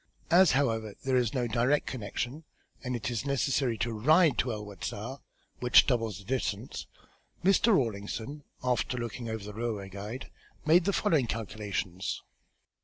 As, 0.31 0.53
however, 0.53 0.95
there 1.03 1.15
is 1.15 1.35
no 1.35 1.45
direct 1.45 1.85
connection 1.85 2.43
and 2.83 2.95
it 2.95 3.11
is 3.11 3.23
necessary 3.23 3.77
to 3.77 3.93
ride 3.93 4.35
to 4.39 4.51
El 4.51 4.65
Wasta, 4.65 5.19
which 5.59 5.85
doubles 5.85 6.17
the 6.17 6.23
distance, 6.23 6.87
Mr. 7.43 7.75
Rawlinson, 7.75 8.43
after 8.63 8.97
looking 8.97 9.29
over 9.29 9.43
the 9.43 9.53
railway 9.53 9.89
guide, 9.89 10.31
made 10.65 10.85
the 10.85 10.91
following 10.93 11.27
calculations. 11.27 12.23